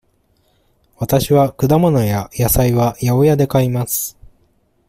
[0.97, 4.17] わたしは果物や野菜は八百屋で買います。